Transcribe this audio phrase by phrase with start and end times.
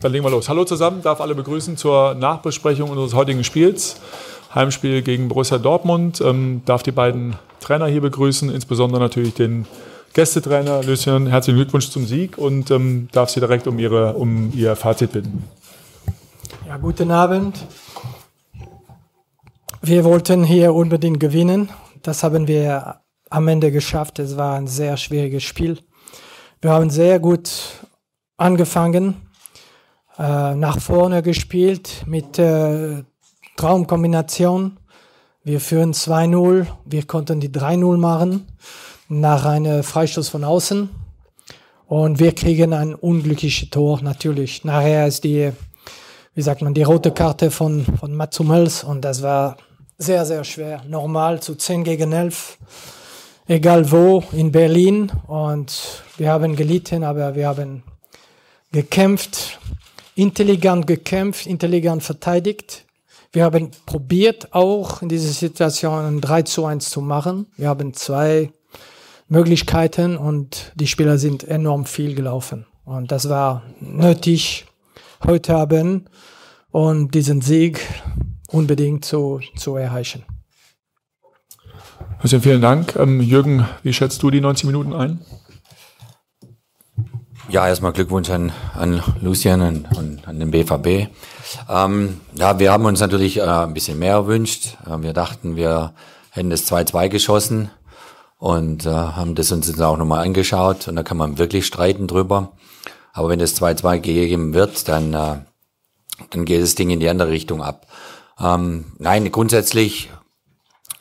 [0.00, 0.48] Dann legen wir los.
[0.48, 4.00] Hallo zusammen, darf alle begrüßen zur Nachbesprechung unseres heutigen Spiels.
[4.54, 6.22] Heimspiel gegen Borussia Dortmund.
[6.22, 9.66] Ähm, darf die beiden Trainer hier begrüßen, insbesondere natürlich den
[10.14, 11.26] Gästetrainer Lucien.
[11.26, 15.44] Herzlichen Glückwunsch zum Sieg und ähm, darf Sie direkt um, ihre, um Ihr Fazit bitten.
[16.66, 17.58] Ja, guten Abend.
[19.82, 21.68] Wir wollten hier unbedingt gewinnen.
[22.00, 24.18] Das haben wir am Ende geschafft.
[24.18, 25.78] Es war ein sehr schwieriges Spiel.
[26.62, 27.50] Wir haben sehr gut
[28.38, 29.29] angefangen,
[30.20, 33.04] äh, nach vorne gespielt mit äh,
[33.56, 34.76] Traumkombination.
[35.44, 38.46] Wir führen 2-0, wir konnten die 3-0 machen
[39.08, 40.90] nach einem Freistoß von außen.
[41.86, 44.62] Und wir kriegen ein unglückliches Tor, natürlich.
[44.62, 45.52] Nachher ist die,
[46.34, 49.56] wie sagt man, die rote Karte von, von Mats und das war
[49.96, 50.82] sehr, sehr schwer.
[50.86, 52.58] Normal zu 10 gegen 11,
[53.48, 55.10] egal wo, in Berlin.
[55.26, 57.84] Und wir haben gelitten, aber wir haben
[58.70, 59.58] gekämpft,
[60.20, 62.84] intelligent gekämpft, intelligent verteidigt.
[63.32, 67.46] Wir haben probiert auch in dieser Situation ein 3 zu 1 zu machen.
[67.56, 68.50] Wir haben zwei
[69.28, 72.66] Möglichkeiten und die Spieler sind enorm viel gelaufen.
[72.84, 74.66] Und das war nötig
[75.24, 76.10] heute Abend
[76.70, 77.80] und diesen Sieg
[78.48, 80.24] unbedingt zu, zu erreichen.
[82.18, 82.96] Also vielen Dank.
[82.96, 85.20] Ähm, Jürgen, wie schätzt du die 90 Minuten ein?
[87.48, 91.10] Ja, erstmal Glückwunsch an, an Lucien und, und an den BVB.
[91.68, 94.76] Ähm, ja, wir haben uns natürlich äh, ein bisschen mehr erwünscht.
[94.86, 95.92] Äh, wir dachten, wir
[96.30, 97.70] hätten das 2-2 geschossen
[98.38, 102.06] und äh, haben das uns jetzt auch nochmal angeschaut und da kann man wirklich streiten
[102.06, 102.52] drüber.
[103.12, 105.38] Aber wenn das 2-2 gegeben wird, dann, äh,
[106.30, 107.86] dann geht das Ding in die andere Richtung ab.
[108.38, 110.10] Ähm, nein, grundsätzlich,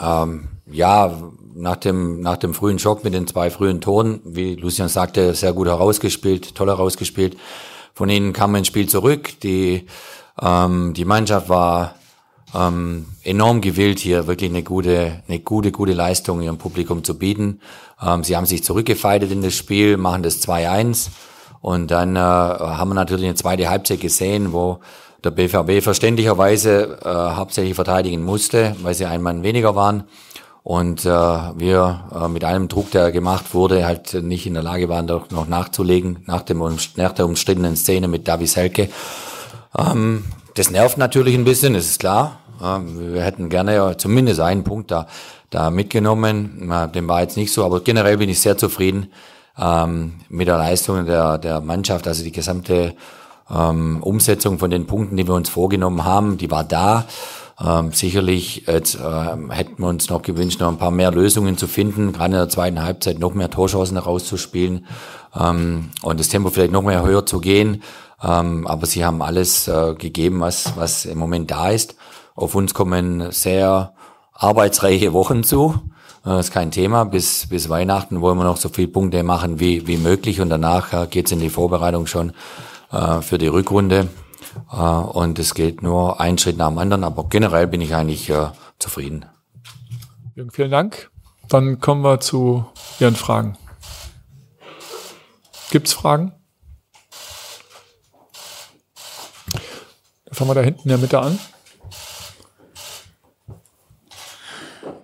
[0.00, 1.12] ähm, ja,
[1.58, 5.52] nach dem, nach dem frühen Schock mit den zwei frühen Toren, wie Lucian sagte, sehr
[5.52, 7.36] gut herausgespielt, toll herausgespielt.
[7.94, 9.40] Von ihnen kam ein Spiel zurück.
[9.42, 9.86] Die,
[10.40, 11.96] ähm, die Mannschaft war
[12.54, 17.60] ähm, enorm gewillt, hier wirklich eine gute, eine gute, gute Leistung ihrem Publikum zu bieten.
[18.00, 21.08] Ähm, sie haben sich zurückgefeitet in das Spiel, machen das 2-1
[21.60, 24.78] und dann äh, haben wir natürlich eine zweite Halbzeit gesehen, wo
[25.24, 30.04] der BVB verständlicherweise äh, hauptsächlich verteidigen musste, weil sie ein Mann weniger waren
[30.68, 34.90] und äh, wir äh, mit einem Druck, der gemacht wurde, halt nicht in der Lage
[34.90, 36.62] waren, doch noch nachzulegen nach, dem,
[36.96, 38.90] nach der umstrittenen Szene mit Davis Helke.
[39.78, 42.40] Ähm, das nervt natürlich ein bisschen, das ist klar.
[42.60, 45.06] Wir hätten gerne zumindest einen Punkt da,
[45.48, 46.70] da mitgenommen.
[46.94, 49.10] Dem war jetzt nicht so, aber generell bin ich sehr zufrieden
[49.58, 52.06] ähm, mit der Leistung der, der Mannschaft.
[52.06, 52.94] Also die gesamte
[53.50, 57.06] ähm, Umsetzung von den Punkten, die wir uns vorgenommen haben, die war da.
[57.60, 61.66] Ähm, sicherlich jetzt, äh, hätten wir uns noch gewünscht, noch ein paar mehr Lösungen zu
[61.66, 64.86] finden, gerade in der zweiten Halbzeit noch mehr Torchancen herauszuspielen
[65.38, 67.82] ähm, und das Tempo vielleicht noch mehr höher zu gehen.
[68.22, 71.96] Ähm, aber sie haben alles äh, gegeben, was, was im Moment da ist.
[72.36, 73.92] Auf uns kommen sehr
[74.34, 75.74] arbeitsreiche Wochen zu.
[76.24, 77.04] Äh, ist kein Thema.
[77.04, 80.92] Bis, bis Weihnachten wollen wir noch so viele Punkte machen wie, wie möglich und danach
[80.92, 82.32] äh, geht's in die Vorbereitung schon
[82.92, 84.08] äh, für die Rückrunde.
[84.70, 88.28] Äh, und es geht nur ein Schritt nach dem anderen, aber generell bin ich eigentlich
[88.30, 89.26] äh, zufrieden.
[90.34, 91.10] Jürgen, vielen Dank.
[91.48, 92.66] Dann kommen wir zu
[93.00, 93.56] Ihren Fragen.
[95.70, 96.32] Gibt's Fragen?
[100.30, 101.38] Fangen wir da hinten in der Mitte an.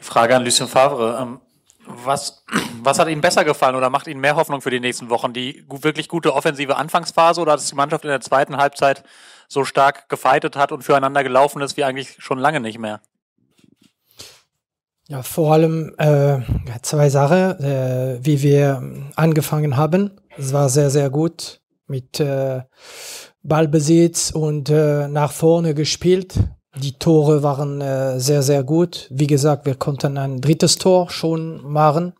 [0.00, 1.18] Frage an Lucien Favre.
[1.20, 1.40] Ähm,
[1.86, 2.39] was,
[2.84, 5.32] was hat Ihnen besser gefallen oder macht Ihnen mehr Hoffnung für die nächsten Wochen?
[5.32, 9.04] Die wirklich gute offensive Anfangsphase oder dass die Mannschaft in der zweiten Halbzeit
[9.48, 13.00] so stark gefeitet hat und füreinander gelaufen ist wie eigentlich schon lange nicht mehr?
[15.08, 16.38] Ja, vor allem äh,
[16.82, 18.82] zwei Sachen, äh, wie wir
[19.16, 20.20] angefangen haben.
[20.38, 22.62] Es war sehr, sehr gut mit äh,
[23.42, 26.34] Ballbesitz und äh, nach vorne gespielt.
[26.76, 29.08] Die Tore waren äh, sehr, sehr gut.
[29.10, 32.12] Wie gesagt, wir konnten ein drittes Tor schon machen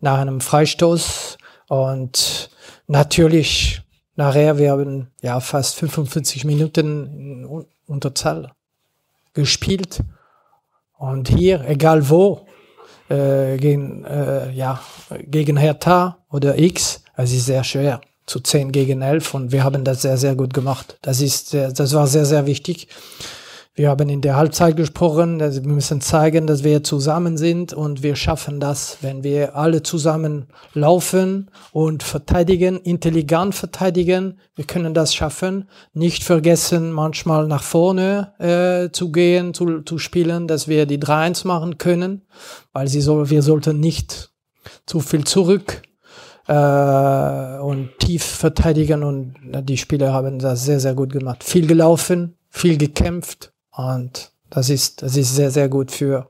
[0.00, 1.38] nach einem Freistoß.
[1.68, 2.50] Und
[2.86, 3.80] natürlich
[4.14, 8.52] nachher, wir haben ja fast 55 Minuten in Unterzahl
[9.32, 10.00] gespielt.
[10.98, 12.46] Und hier, egal wo,
[13.08, 14.80] äh, gegen, äh, ja,
[15.22, 19.84] gegen Hertha oder X, es ist sehr schwer zu 10 gegen 11 und wir haben
[19.84, 20.98] das sehr, sehr gut gemacht.
[21.00, 22.88] Das ist, das war sehr, sehr wichtig.
[23.78, 28.02] Wir haben in der Halbzeit gesprochen, dass wir müssen zeigen, dass wir zusammen sind und
[28.02, 34.40] wir schaffen das, wenn wir alle zusammen laufen und verteidigen, intelligent verteidigen.
[34.56, 35.68] Wir können das schaffen.
[35.92, 41.46] Nicht vergessen, manchmal nach vorne äh, zu gehen, zu, zu spielen, dass wir die 3-1
[41.46, 42.22] machen können,
[42.72, 44.32] weil sie so, wir sollten nicht
[44.86, 45.82] zu viel zurück
[46.48, 51.44] äh, und tief verteidigen und die Spieler haben das sehr, sehr gut gemacht.
[51.44, 56.28] Viel gelaufen, viel gekämpft und das ist, das ist sehr, sehr gut für,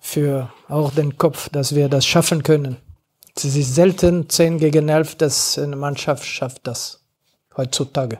[0.00, 2.78] für auch den Kopf, dass wir das schaffen können.
[3.36, 7.04] Es ist selten 10 gegen 11, dass eine Mannschaft schafft das
[7.58, 8.16] heutzutage.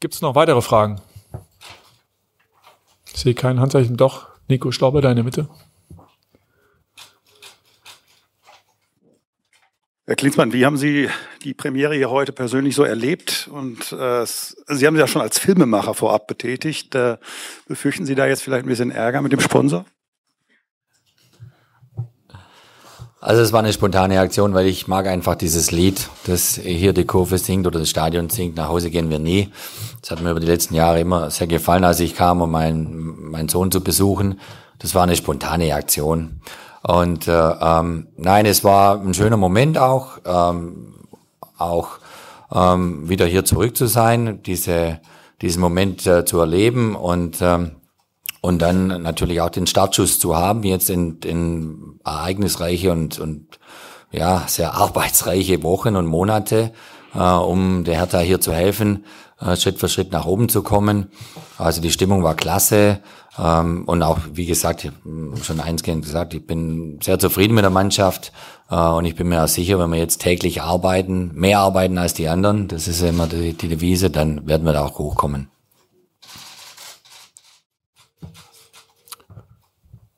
[0.00, 1.02] Gibt es noch weitere Fragen?
[3.12, 3.98] Ich sehe kein Handzeichen.
[3.98, 5.50] Doch, Nico Stauber, deine Mitte.
[10.08, 11.10] Herr Klinsmann, wie haben Sie
[11.44, 13.46] die Premiere hier heute persönlich so erlebt?
[13.52, 16.94] Und äh, Sie haben sich ja schon als Filmemacher vorab betätigt.
[16.94, 17.18] Äh,
[17.66, 19.84] befürchten Sie da jetzt vielleicht ein bisschen Ärger mit dem Sponsor?
[23.20, 27.04] Also es war eine spontane Aktion, weil ich mag einfach dieses Lied, das hier die
[27.04, 28.56] Kurve singt oder das Stadion singt.
[28.56, 29.50] Nach Hause gehen wir nie.
[30.00, 33.30] Das hat mir über die letzten Jahre immer sehr gefallen, als ich kam, um meinen,
[33.30, 34.40] meinen Sohn zu besuchen.
[34.78, 36.40] Das war eine spontane Aktion.
[36.82, 40.94] Und äh, ähm, nein, es war ein schöner Moment auch, ähm,
[41.56, 41.98] auch
[42.52, 45.00] ähm, wieder hier zurück zu sein, diese,
[45.42, 47.72] diesen Moment äh, zu erleben und ähm,
[48.40, 53.58] und dann natürlich auch den Startschuss zu haben, jetzt in, in ereignisreiche und, und
[54.10, 56.72] ja, sehr arbeitsreiche Wochen und Monate,
[57.14, 59.04] äh, um der Hertha hier zu helfen,
[59.56, 61.10] Schritt für Schritt nach oben zu kommen.
[61.58, 63.00] Also die Stimmung war klasse.
[63.38, 64.90] Ähm, und auch, wie gesagt,
[65.42, 68.32] schon eingehend gesagt, ich bin sehr zufrieden mit der Mannschaft.
[68.70, 72.14] Äh, und ich bin mir auch sicher, wenn wir jetzt täglich arbeiten, mehr arbeiten als
[72.14, 75.48] die anderen, das ist immer die, die Devise, dann werden wir da auch hochkommen.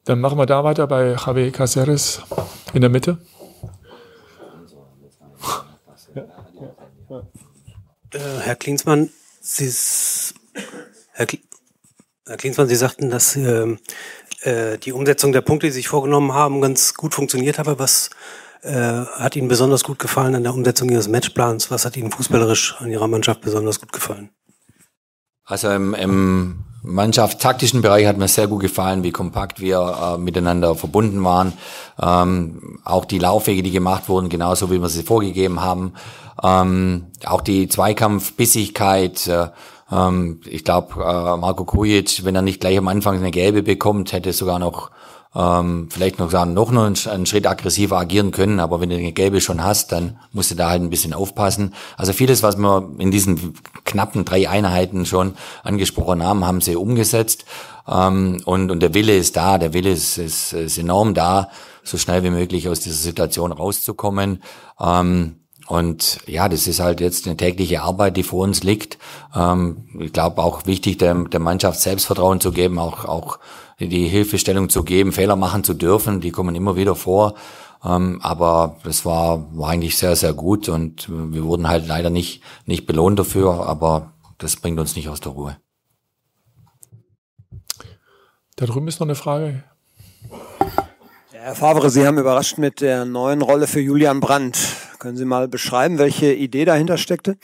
[0.06, 2.22] Dann machen wir da weiter bei Javier Caceres
[2.72, 3.18] in der Mitte.
[8.12, 9.10] Äh, Herr Klinsmann,
[9.40, 9.68] Sie,
[11.12, 11.26] Herr,
[12.26, 13.76] Herr Klinsmann, Sie sagten, dass äh,
[14.42, 17.78] äh, die Umsetzung der Punkte, die Sie sich vorgenommen haben, ganz gut funktioniert habe.
[17.78, 18.10] Was
[18.62, 21.70] äh, hat Ihnen besonders gut gefallen an der Umsetzung Ihres Matchplans?
[21.70, 24.30] Was hat Ihnen fußballerisch an Ihrer Mannschaft besonders gut gefallen?
[25.44, 30.74] Also im, im Mannschaft-taktischen Bereich hat mir sehr gut gefallen, wie kompakt wir äh, miteinander
[30.74, 31.52] verbunden waren.
[32.00, 35.92] Ähm, auch die Laufwege, die gemacht wurden, genauso wie wir sie vorgegeben haben.
[36.42, 39.26] Ähm, auch die Zweikampfbissigkeit.
[39.26, 39.48] Äh,
[39.92, 44.12] ähm, ich glaube, äh, Marco Kujic, wenn er nicht gleich am Anfang eine gelbe bekommt,
[44.12, 44.90] hätte sogar noch
[45.34, 49.12] ähm, vielleicht noch sagen, noch einen, einen Schritt aggressiver agieren können, aber wenn du eine
[49.12, 51.74] gelbe schon hast, dann musst du da halt ein bisschen aufpassen.
[51.96, 53.54] Also vieles, was wir in diesen
[53.84, 57.44] knappen drei Einheiten schon angesprochen haben, haben sie umgesetzt.
[57.86, 61.50] Ähm, und, und der Wille ist da, der Wille ist, ist, ist enorm da,
[61.84, 64.42] so schnell wie möglich aus dieser Situation rauszukommen.
[64.80, 65.39] Ähm,
[65.70, 68.98] und ja, das ist halt jetzt eine tägliche Arbeit, die vor uns liegt.
[69.32, 73.38] Ähm, ich glaube auch wichtig, der, der Mannschaft Selbstvertrauen zu geben, auch, auch
[73.78, 76.20] die Hilfestellung zu geben, Fehler machen zu dürfen.
[76.20, 77.34] Die kommen immer wieder vor.
[77.84, 82.42] Ähm, aber das war, war eigentlich sehr, sehr gut und wir wurden halt leider nicht,
[82.66, 85.56] nicht belohnt dafür, aber das bringt uns nicht aus der Ruhe.
[88.56, 89.62] Da drüben ist noch eine Frage.
[91.42, 94.58] Herr Favre, Sie haben überrascht mit der neuen Rolle für Julian Brandt.
[94.98, 97.38] Können Sie mal beschreiben, welche Idee dahinter steckte?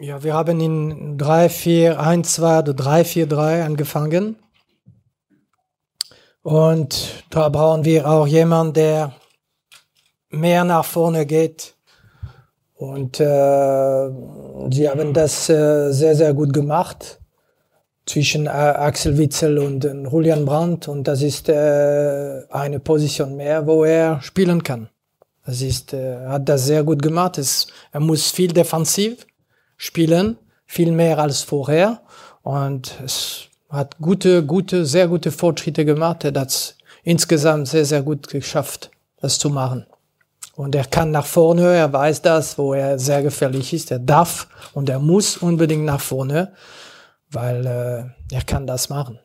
[0.00, 4.36] Ja, wir haben in 3, 4, 1, 2 oder 3, 4, 3 angefangen.
[6.42, 9.14] Und da brauchen wir auch jemanden, der
[10.30, 11.76] mehr nach vorne geht.
[12.74, 14.10] Und äh,
[14.72, 17.20] sie haben das äh, sehr, sehr gut gemacht
[18.06, 20.88] zwischen äh, Axel Witzel und äh, Julian Brandt.
[20.88, 24.88] Und das ist äh, eine Position mehr, wo er spielen kann.
[25.46, 27.38] Das ist, äh, hat das sehr gut gemacht.
[27.38, 29.26] Es, er muss viel defensiv
[29.76, 32.00] spielen, viel mehr als vorher.
[32.42, 36.24] Und es hat gute, gute, sehr gute Fortschritte gemacht.
[36.24, 39.86] Er hat es insgesamt sehr, sehr gut geschafft, das zu machen.
[40.56, 43.90] Und er kann nach vorne, er weiß das, wo er sehr gefährlich ist.
[43.90, 46.52] Er darf und er muss unbedingt nach vorne,
[47.34, 49.18] weil äh, er kann das machen.